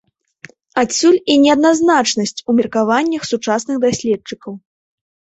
Адсюль 0.83 1.17
і 1.33 1.33
неадназначнасць 1.41 2.43
у 2.53 2.55
меркаваннях 2.59 3.27
сучасных 3.33 3.77
даследчыкаў. 3.85 4.53